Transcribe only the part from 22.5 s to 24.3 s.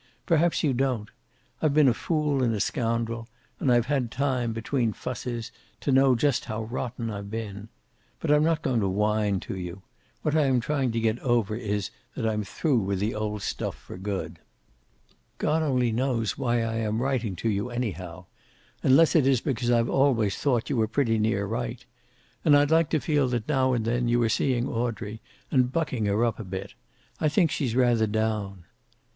I'd like to feel that now and then you are